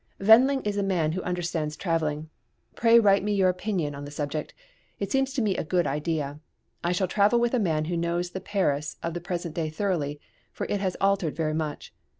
Wendling 0.19 0.63
is 0.63 0.77
a 0.77 0.81
man 0.81 1.11
who 1.11 1.21
understands 1.21 1.77
travelling. 1.77 2.31
Pray 2.73 2.97
write 2.99 3.21
me 3.23 3.35
your 3.35 3.49
opinion 3.49 3.93
on 3.93 4.03
the 4.03 4.09
subject. 4.09 4.51
It 4.99 5.11
seems 5.11 5.31
to 5.33 5.43
me 5.43 5.55
a 5.55 5.63
good 5.63 5.85
idea. 5.85 6.39
I 6.83 6.91
shall 6.91 7.07
travel 7.07 7.39
with 7.39 7.53
a 7.53 7.59
man 7.59 7.85
who 7.85 7.95
knows 7.95 8.31
the 8.31 8.41
Paris 8.41 8.97
of 9.03 9.13
the 9.13 9.21
present 9.21 9.53
day 9.53 9.69
thoroughly, 9.69 10.19
for 10.51 10.65
it 10.71 10.79
has 10.81 10.97
altered 11.01 11.35
very 11.35 11.53
much. 11.53 11.93